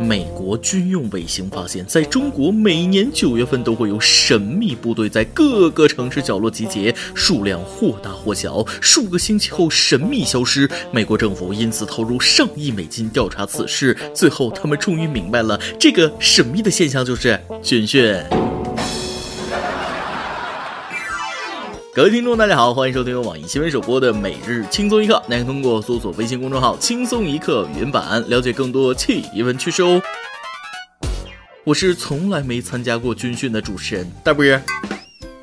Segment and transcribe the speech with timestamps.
[0.00, 10.68] 美国军用卫星发现，在中国每年九月份都会有神秘部队在各个城市角落集结，数量或大或小，数个星期后神秘消失。
[10.90, 18.51] 美国政府因此投入上亿美金调查此事，最后他们终于明白了，这个神秘的现象就是军训。
[21.94, 25.22] 各位听众，大家好，欢迎收听由网易新闻首播的每日轻松一刻。
[25.28, 30.00] 您可以通过搜索微信公众号“轻松一刻”语音版了解更多气温趋势哦。
[31.64, 34.62] 我是从来没参加过军训的主持人大波儿。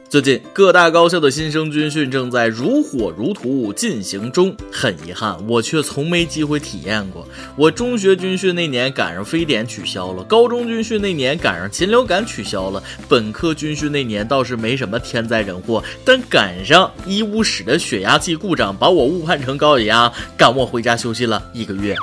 [0.09, 7.27] 最近各大高校的新生军训正在如火如荼进行中，很遗憾，我却从没机会体验过。
[7.55, 21.95] 我中学军训那年赶上非典取消了，高中军训那年赶上禽流感取消了，本科军训那年倒是没什么天灾人祸，但赶上医务室的血压计故障，把我误判成高血压，赶我回家休息了一个月。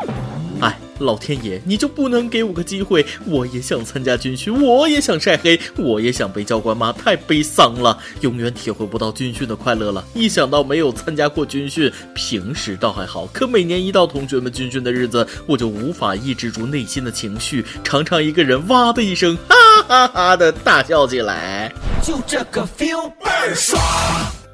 [1.00, 1.06] 哎。
[1.06, 3.04] 老天爷，你就不能给我个机会？
[3.26, 10.04] 我也想参加军训，我也想晒黑，我也想被教官骂，太悲伤了，永远体会不到军训的快乐了。
[10.14, 21.72] 一想到没有参加过军训，平时倒还好，可每年一到同学们军训的日子，我就无法抑制住内心的情绪，常常一个人哇的一声，哈哈哈的大笑起来。
[22.02, 23.80] 就这个 feel 倍儿爽。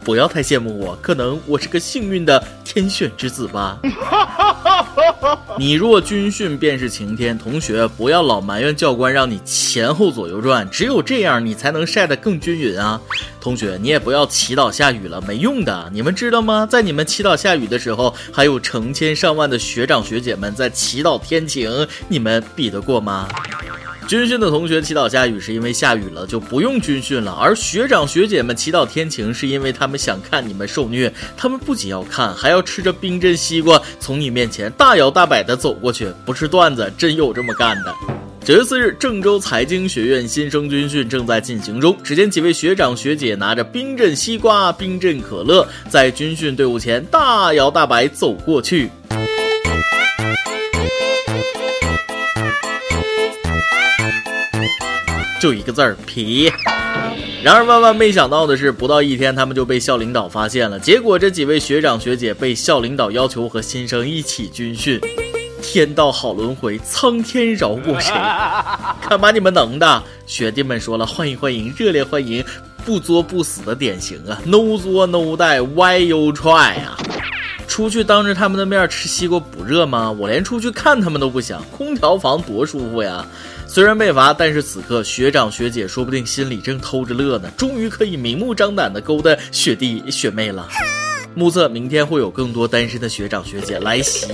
[0.04, 3.78] 不要太羡慕我，可能我是个幸运的天选之子吧。
[5.58, 13.00] 你若军训便是晴天，同学不要老埋怨教官让你前后左右转，只有这样你才能晒得更均匀啊。
[13.40, 15.90] 同学你也不要祈祷下雨了，没用的。
[15.92, 16.66] 你们知道吗？
[16.68, 23.28] 在你们祈祷下雨的时候，还有成千上万的学长学姐们在祈祷天晴，你们比得过吗？
[24.08, 37.94] 军训的同学祈祷下雨是因为下雨了就不用军训了，而学长学姐们祈祷天晴是因为他们想看你们受虐，他们不仅要看，还要吃着冰镇西瓜从你面前大摇大摆地走过去，不是段子，真有这么干的。
[38.44, 48.90] 九月四日，郑州财经学院新生军训正在进行中，只见几位学长学姐拿着冰镇西瓜、冰镇可乐，在军训队伍前大摇大摆走过去。
[55.42, 56.52] 就一个字儿皮。
[57.42, 60.78] 然而万万没想到的是，不到一天，他们就被校领导发现了。
[60.78, 65.00] 结果这几位学长学姐被校领导要求和新生一起军训。
[65.60, 68.12] 天道好轮回，苍天饶过谁？
[69.02, 70.02] 看把你们能的！
[70.26, 72.44] 学弟们说了，欢迎欢迎，热烈欢迎，
[72.84, 76.96] 不作不死的典型啊！No 作 No die，Why you try 啊？
[77.66, 80.08] 出去当着他们的面吃西瓜不热吗？
[80.12, 83.26] 我连出去看他们都不想，空调房多舒服呀！
[83.74, 90.68] 虽然被罚，但是此刻学长学姐说不定心里正偷着乐呢，终于可以明目张胆的勾搭学弟学妹了。
[91.34, 94.28] 目测明天会有更多单身的学长学姐来袭。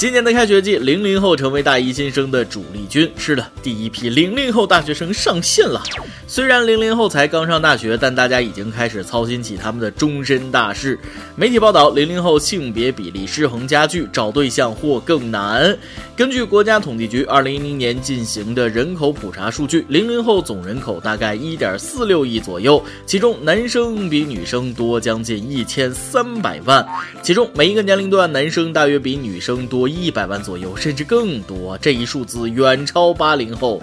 [0.00, 3.12] 今年的开学季，零零后成为大一新生的主力军。
[3.18, 5.82] 是的，第一批零零后大学生上线了。
[6.26, 10.98] 虽然零零后才刚上大学，但大家已经开始操心起他们的终身大事。
[11.36, 15.76] 媒体报道，零零后性别比例失衡加剧，找对象或更难。
[16.16, 26.86] 根据国家统计局二零一零年进行的人口普查数据，零零后总人口大概一点四六亿左右，其中男生比女生多将近一千三百万，
[27.20, 29.89] 其中每一个年龄段男生大约比女生多。
[29.90, 33.80] 一百万左右，甚至更多，这一数字远超八零后。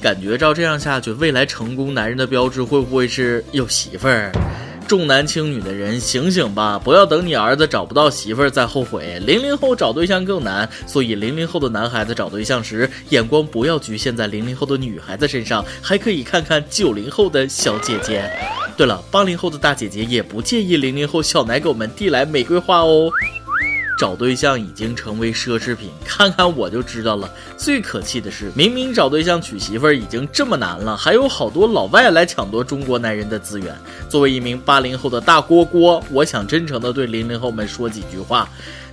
[0.00, 4.30] 感觉照这样下去，未来成功男人的标志会不会是有媳妇儿？
[4.86, 6.78] 重男轻女的人，醒醒吧！
[6.78, 9.18] 不要等你儿子找不到媳妇儿再后悔。
[9.26, 18.30] 零零后找对象更难，所以零零后的男孩子找对象时，眼光不要局限在零零后的女孩子身上，还可以看看九零后的小姐姐。
[18.76, 23.10] 对了，八零后的大姐姐也不介意零零后小奶狗们递来玫瑰花哦。
[23.96, 27.30] 找对象已经成为奢侈品，看看我就知道了。
[27.56, 33.74] 最可气的是，明明找对象娶媳妇儿已经这么难了，还有好多老外来抢夺中国男人的资源。
[34.08, 38.48] 作为一名八零后的大锅锅，我想真诚的对零零后们说几句话。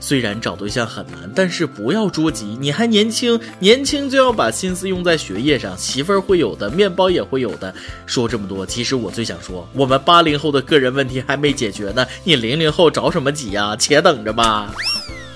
[0.05, 5.77] 虽然找对象很难，但是不要着急，你还年轻，年轻就要把心思用在学业上。
[5.77, 7.73] 媳妇儿会有的，面包也会有的。
[8.05, 13.77] 说这么多，其实我最想说，我们八零后的个人问题还没解决呢，你零零后着什么急呀？
[13.77, 14.75] 且等着吧。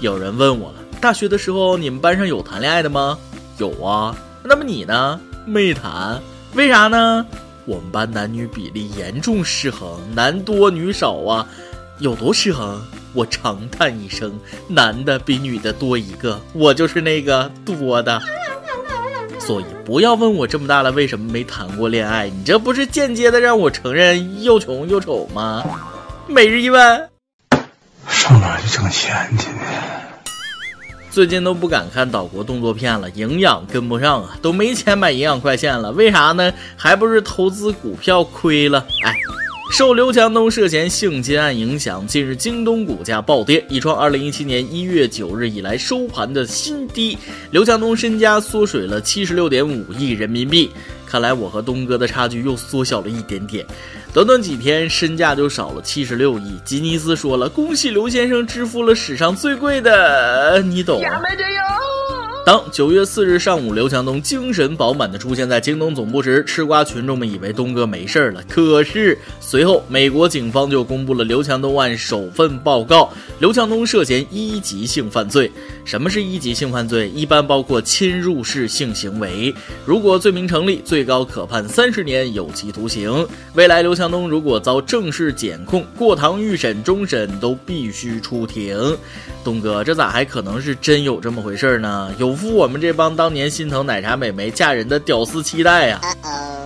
[0.02, 3.18] 有人问我了，大学的时候你们班上有谈恋爱的吗？
[3.60, 4.14] 有啊。
[4.44, 5.18] 那么你呢？
[5.46, 6.22] 没谈。
[6.56, 7.26] 为啥呢？
[7.64, 11.48] 我们班男女比例严重失衡，男多女少啊。
[12.00, 12.82] 有多失衡？
[13.18, 18.22] 我长叹一声，男的比女的多一个，我就是那个多的。
[19.42, 25.64] 所以不要问我这么大了为什么没谈过恋爱，你这不是间接的让我承认又穷又丑吗？
[26.28, 27.10] 每日一问，
[28.08, 29.62] 上哪去挣钱去呢？
[31.10, 35.92] 最近都不敢看岛国动作片了，营养跟不上啊，都没钱买营养快线了。
[35.94, 36.54] 为啥呢？
[36.76, 38.86] 还不是投资股票亏了？
[39.04, 39.16] 哎。
[39.70, 47.18] 受刘强东涉嫌性侵案影响，近日京东股价暴跌，已创二零一七年一月九日以来收盘的新低。
[47.52, 50.72] 刘强东身家缩水了七十六点五亿人民币，
[51.06, 53.64] 看来我和东哥的差距又缩小了一点点。
[54.14, 56.58] 短短几天，身价就少了七十六亿。
[56.66, 61.00] 吉尼斯说了：“恭喜刘先生支付了史上最贵的，你懂。”
[62.48, 68.42] 当九月四日上午，刘强东精神饱满地出现在京东总部时，吃瓜群众们以为东哥没事了。
[68.48, 75.52] 可是随后，美国警方就公布了刘强东案首份报告，刘强东涉嫌一级性犯罪。
[75.84, 77.10] 什么是一级性犯罪？
[77.10, 79.54] 一般包括侵入式性行为，
[79.86, 83.28] 如果罪名成立，最高可判三十年有期徒刑。
[83.56, 88.98] 未来，刘强东如果遭正式检控，过堂预审、终审都必须出庭。
[89.44, 92.10] 东哥，这咋还可能是真有这么回事呢？
[92.18, 96.00] 有负我们这帮当年心疼奶茶美眉嫁人的屌丝期待呀！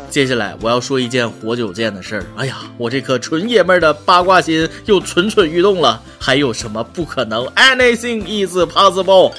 [0.09, 2.25] 接下来我要说一件活久见的事儿。
[2.35, 6.01] 哎呀，我这颗纯爷们儿的八卦心又蠢蠢欲动了。
[6.19, 9.31] 还有什么不可能？Anything is possible。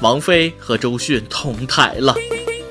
[0.00, 2.14] 王菲和周迅同台了。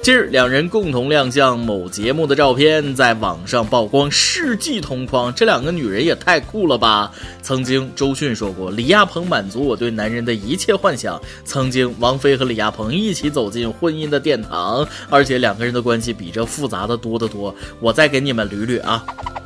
[0.03, 5.33] 近日，两人共同亮相某节目的照片在网上曝光，世纪同框。
[5.33, 7.09] 这两个女人也太酷了吧！
[7.41, 17.55] 曾经周迅说过：“李亚鹏满足我对男人的一切幻想。”曾经王菲和李亚鹏一起走进婚姻的殿堂，而且两个人的关系比这复杂的多得多。
[17.79, 19.05] 我再给你们捋捋啊。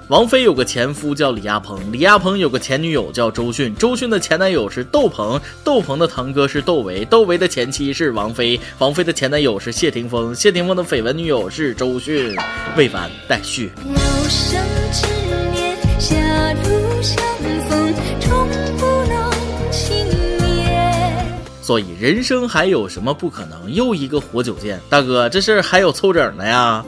[0.09, 12.33] 王菲有个前夫叫李亚鹏，李亚鹏有个前女友叫周迅，周迅的前男友是窦鹏，窦鹏的堂哥是窦唯，窦唯的前妻是王菲，王菲的前男友是谢霆锋，谢霆锋的绯闻女友是周迅。
[12.77, 13.69] 未完待续。
[13.85, 13.99] 有
[14.29, 14.63] 生
[14.93, 15.07] 之
[15.51, 16.15] 年，狭
[16.53, 17.21] 路相
[17.67, 19.93] 逢，终不能幸
[20.39, 21.35] 免。
[21.61, 23.73] 所以人生还有什么不可能？
[23.73, 26.85] 又一个活久见，大哥，这事儿还有凑整的呀？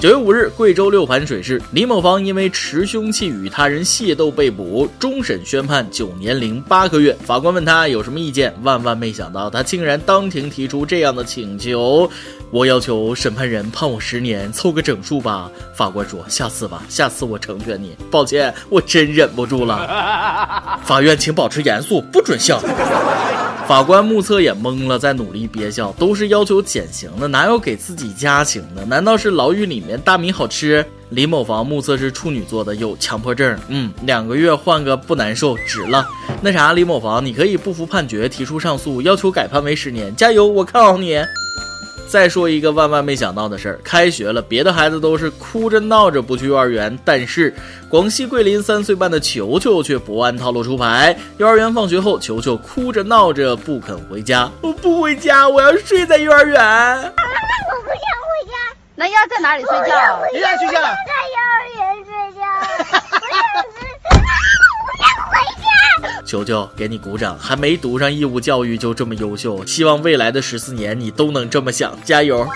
[0.00, 7.14] 九月五日，贵州六盘水市，李某房因为持凶器与他人械斗被捕，终审宣判九年零八个月。
[7.22, 12.10] 法官问他有什么意见，万万没想到，他竟然当庭提出这样的请求：
[12.50, 15.50] 我要求审判人判我十年，凑个整数吧。
[15.74, 17.94] 法官说：下次吧，下次我成全你。
[18.10, 20.80] 抱歉，我真忍不住了。
[20.82, 22.58] 法院请保持严肃，不准笑。
[23.68, 25.92] 法官目测也懵了，在努力憋笑。
[25.92, 28.84] 都是要求减刑的，哪有给自己加刑的？
[28.84, 30.84] 难道是牢狱里面大米好吃？
[31.10, 33.58] 李某房目测是处女座的，有强迫症。
[33.68, 36.06] 嗯，两个月换个不难受，值了。
[36.40, 40.14] 那啥，李某房，你可以不服判决，提出上诉，要求改判为十年。
[40.14, 41.20] 加油，我看好你。
[42.08, 47.54] 再说一个万万没想到的事儿，开学了，别的孩子都是哭着闹着不去幼儿园，但是
[47.88, 51.16] 广西桂林三岁半的球球却不按套路出牌。
[51.38, 57.12] 幼儿园放学后，球球哭着闹着不肯回家，我不回家，我要睡在幼儿园。
[59.00, 60.20] 那要在哪里睡觉？
[60.30, 60.72] 你在学校？
[60.74, 60.78] 在
[61.32, 62.42] 幼儿园睡觉。
[66.26, 67.34] 球球，给你鼓掌！
[67.38, 72.46] 还没读上义务教育就这么优秀，希望未来的十四年你都能这么想，加油！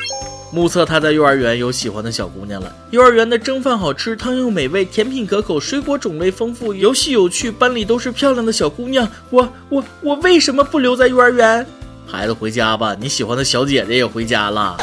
[0.52, 2.70] 目测他在幼儿园有喜欢的小姑娘了。
[2.90, 9.08] 幼儿园的蒸饭好吃，汤又美味，甜品可口，水果种类丰富，游戏有趣，班里都是漂亮的小姑娘。
[9.30, 11.66] 我我我为什么不留在幼儿园？
[12.06, 14.76] 孩子回家吧，你喜欢的小姐姐也回家了。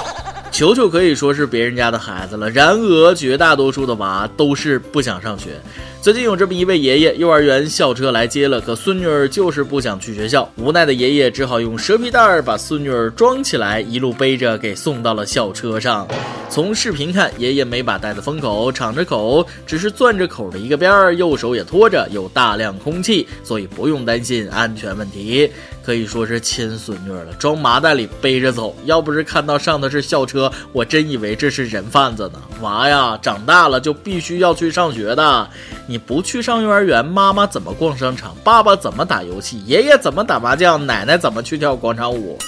[0.51, 5.59] 球球可以说是别人家的孩子了，然而绝大多数的娃都是不想上学。
[6.01, 16.07] 最近有这么一位爷爷，幼儿园校车来接了，可孙女儿就是不想去学校，无奈的爷爷只好用蛇皮袋儿把孙女儿装起来，一路背着给送到了校车上。
[16.49, 25.51] 从视频看，爷爷没把袋子封口，敞着口，只是攥着口的一个边儿，右手也托着，有大量空气，所以不用担心安全问题。
[25.83, 28.75] 可以说是亲孙女儿了，装麻袋里背着走。
[28.85, 32.41] 要不是看到上的是校车，我真以为这是人贩子呢。
[32.61, 35.49] 娃呀，长大了就必须要去上学的。
[35.91, 38.33] 你不去上幼儿园，妈妈怎么逛商场？
[38.45, 39.61] 爸爸怎么打游戏？
[39.65, 40.85] 爷爷怎么打麻将？
[40.87, 42.39] 奶奶怎么去跳广场舞？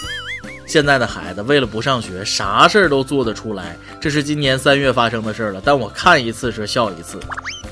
[0.65, 3.75] 现在的孩子为了不上学，啥事儿都做得出来。
[3.99, 7.19] 这是今年三月发生的事儿了，但我看一次是笑一次。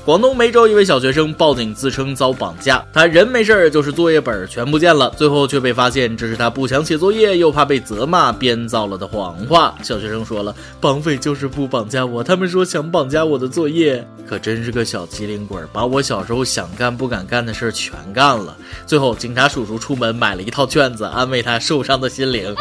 [0.04, 9.72] 广东梅州一位小学生报警自称遭绑架，他人没事儿，就是作业本全不见了，最后却被发现这是他不想写作业又怕被责骂编造了的谎话。
[9.80, 18.56] 小学生说了，绑匪就是不绑架我，他们说想绑架我的作业，可真是个小机灵鬼，把我小时候想干不敢干的事儿全干了。
[18.84, 22.52] 最后警察叔叔出门买了一套卷子，安慰他受伤的心灵。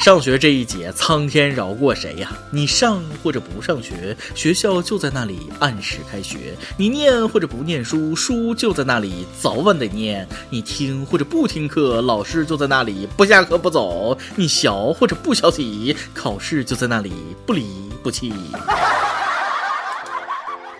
[0.00, 2.32] 上学这一节，苍天饶过谁呀？
[2.50, 6.38] 你上或者不上学，学校就在那里，按时开学；
[6.78, 17.12] 你念或者不念书，书就在那里，早晚得念；你听或者不听课，老师就在那里，不下课不走；你学或者不学习，考试就在那里，
[17.44, 17.66] 不离
[18.02, 18.32] 不弃。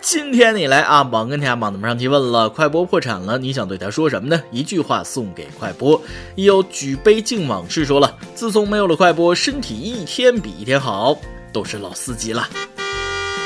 [0.02, 4.42] 今天你来啊，榜跟天网们上提问了，快播破产了，你想对他说什么呢？
[4.50, 6.00] 一句话送给快播。
[6.36, 11.16] 有举杯敬往事说了，自从没有了快播，身体一天比一天好，
[11.52, 12.48] 都是老司机了。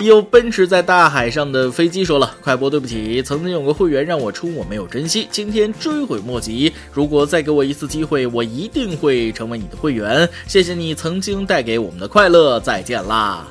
[0.01, 6.73] 有奔驰在大海上的飞机说了，快播对不起，曾经有个会员让我出，我没有珍惜，今天追悔莫及。
[6.93, 10.29] 如果再给我一次机会，我一定会成为你的会员。
[10.47, 13.45] 谢谢你曾经带给我们的快乐，再见啦。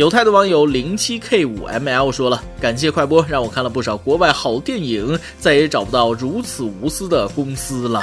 [0.00, 8.02] 有态的网友零七 K 五 ML 说了：“感谢快播，让我看了不少国外好电影，再也找不到如此无私的公司了。”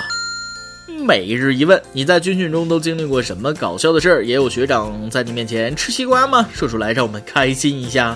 [1.04, 4.24] 每日一问：你在军训中都经历过什么搞笑的事儿？
[4.24, 6.48] 也有学长在你面前吃西瓜吗？
[6.54, 8.16] 说出来让我们开心一下。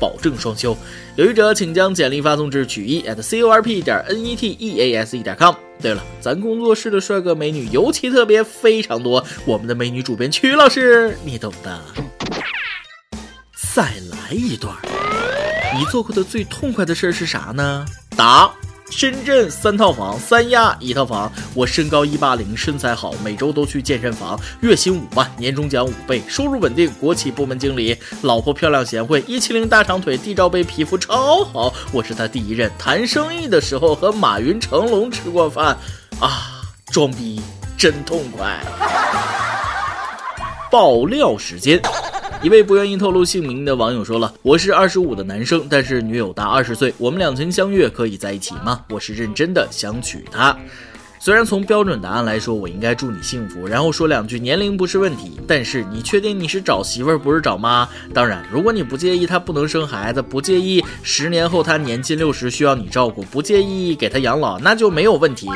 [0.00, 0.76] 保证双休，
[1.16, 5.54] 有意者请将简历发送至曲艺 at corp 点 netease 点 com。
[5.80, 9.24] 对了，咱工作室的帅哥美女尤其特别，非常多。
[9.44, 11.80] 我们的美女主编曲老师，你懂的。
[13.74, 14.74] 再来一段，
[15.78, 17.84] 你做过的最痛快的事是啥呢？
[18.16, 18.50] 答。
[18.90, 21.30] 深圳三套房，三亚一套房。
[21.54, 31.74] 我身高一八零，身材好，每周都去健身房，月薪五万，年终奖五倍，收入稳定，国企部门经理，老婆漂亮贤惠，一七零大长腿，D 罩杯，皮肤超好。
[31.92, 35.76] 我是他第一任，谈生意的时候和马云、成龙吃过饭，
[36.20, 37.40] 啊，装逼
[37.76, 38.56] 真痛快。
[40.70, 41.80] 爆料时间。
[42.46, 48.84] 一位不愿意透露姓名的网友说了：“我是二十五的男生，但是女友大二十岁，我们两情相悦，可以在一起吗？
[48.88, 50.56] 我是认真的，想娶她。
[51.18, 57.88] 虽然从标准答案来说，我应该祝你幸福，然后说两句年龄不是问题，但是你确定你是找媳妇儿不是找妈？
[58.14, 65.48] 当然，如果你不介意她不能生孩子，不介意十年后她年近六十需要你照顾，不介意给她养老，那就没有问题。”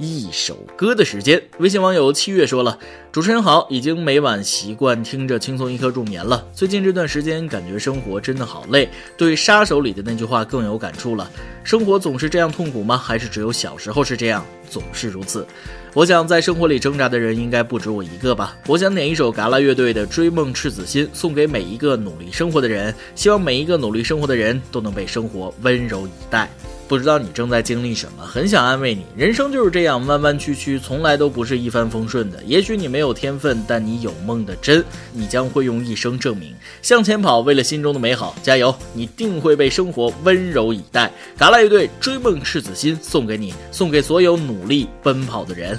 [0.00, 2.78] 一首歌的时间，微信网友七月说了
[3.12, 6.42] ：“主持人好，已经每晚习惯听着轻松一刻入眠了。
[6.54, 8.88] 最近这段时间，感觉生活真的好累，
[9.18, 11.30] 对《杀手》里的那句话更有感触了。
[11.62, 12.96] 生活总是这样痛苦吗？
[12.96, 14.42] 还是只有小时候是这样？
[14.70, 15.46] 总是如此。
[15.92, 18.56] 我想，在生活里挣扎的人应该不止我一个吧。
[18.68, 22.94] 我想点一首嘎啦乐队的《追梦赤子心》，送给每一个努力生活的人。
[23.14, 26.48] 希望每一个努力生活的人都能被生活温柔以待。”
[26.90, 29.04] 不知道你正在经历什么，很想安慰你。
[29.16, 32.42] 人生就是这样，弯弯曲曲，从来都不是一帆风顺的。
[32.44, 36.52] 也许你没有天分，但你有梦的真，你将会用一生证明。
[36.82, 38.74] 向前跑，为了心中的美好，加油！
[38.92, 41.08] 你定会被生活温柔以待。
[41.38, 45.78] 嘎啦乐队《追梦赤子心》送给你，送给所有努力奔跑的人。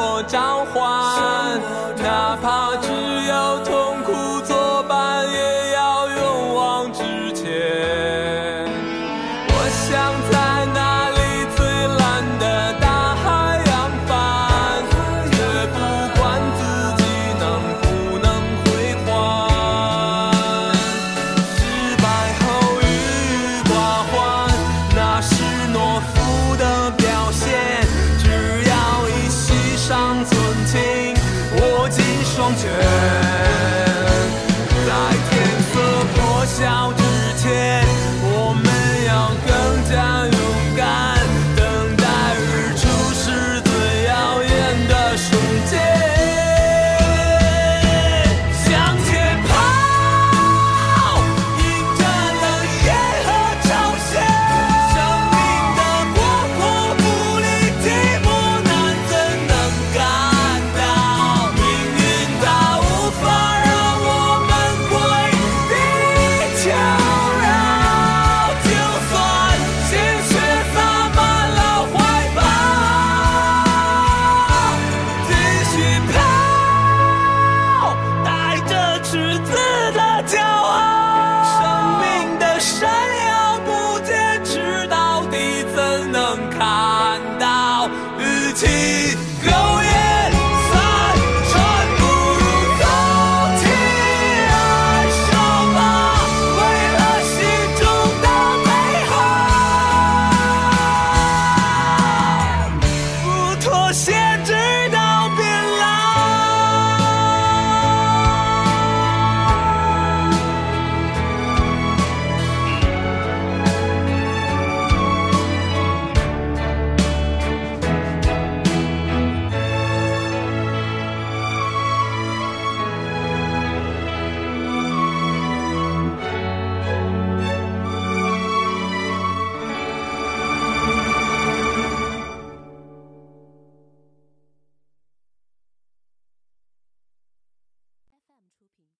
[0.00, 1.60] 我召唤
[1.96, 2.88] 哪怕只
[3.26, 3.87] 有痛